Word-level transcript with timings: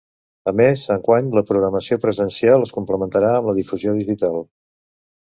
A 0.51 0.51
més, 0.59 0.85
enguany 0.93 1.27
la 1.39 1.43
programació 1.49 1.97
presencial 2.05 2.65
es 2.67 2.73
complementarà 2.77 3.29
amb 3.41 3.51
la 3.51 3.55
difusió 3.59 3.93
digital. 3.99 4.39